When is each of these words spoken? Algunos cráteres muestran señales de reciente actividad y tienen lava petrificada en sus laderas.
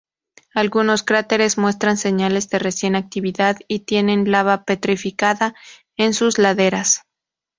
Algunos 0.55 1.03
cráteres 1.03 1.59
muestran 1.59 1.95
señales 1.95 2.49
de 2.49 2.57
reciente 2.57 2.97
actividad 2.97 3.57
y 3.67 3.81
tienen 3.81 4.31
lava 4.31 4.63
petrificada 4.63 5.53
en 5.95 6.15
sus 6.15 6.39
laderas. 6.39 7.03